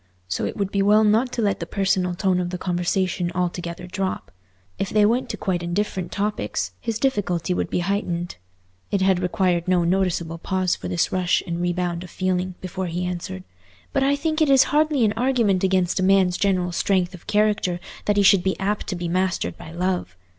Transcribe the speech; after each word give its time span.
So 0.27 0.45
it 0.45 0.57
would 0.57 0.71
be 0.71 0.81
well 0.81 1.03
not 1.03 1.31
to 1.33 1.43
let 1.43 1.59
the 1.59 1.67
personal 1.67 2.15
tone 2.15 2.39
of 2.39 2.49
the 2.49 2.57
conversation 2.57 3.31
altogether 3.35 3.85
drop. 3.85 4.31
If 4.79 4.89
they 4.89 5.05
went 5.05 5.29
to 5.29 5.37
quite 5.37 5.61
indifferent 5.61 6.11
topics, 6.11 6.71
his 6.79 6.97
difficulty 6.97 7.53
would 7.53 7.69
be 7.69 7.81
heightened. 7.85 8.37
It 8.89 9.01
had 9.01 9.19
required 9.19 9.67
no 9.67 9.83
noticeable 9.83 10.39
pause 10.39 10.75
for 10.75 10.87
this 10.87 11.11
rush 11.11 11.43
and 11.45 11.61
rebound 11.61 12.03
of 12.03 12.09
feeling, 12.09 12.55
before 12.61 12.87
he 12.87 13.05
answered, 13.05 13.43
"But 13.93 14.01
I 14.01 14.15
think 14.15 14.41
it 14.41 14.49
is 14.49 14.63
hardly 14.73 15.05
an 15.05 15.13
argument 15.13 15.63
against 15.63 15.99
a 15.99 16.03
man's 16.03 16.35
general 16.35 16.71
strength 16.71 17.13
of 17.13 17.27
character 17.27 17.79
that 18.05 18.17
he 18.17 18.23
should 18.23 18.41
be 18.41 18.59
apt 18.59 18.87
to 18.87 18.95
be 18.95 19.07
mastered 19.07 19.55
by 19.55 19.71
love. 19.71 20.17